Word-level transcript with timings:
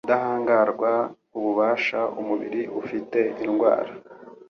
Ubudahangarwa 0.03 0.91
Ububasha 1.37 1.99
umubiri 2.19 2.61
ufite 2.81 3.19
indwara 3.45 3.91